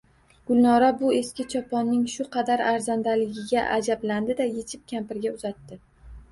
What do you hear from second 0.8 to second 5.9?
bu eski choponning shu qadar arzandaligiga ajablandi-da, yechib kampirga uzatdi.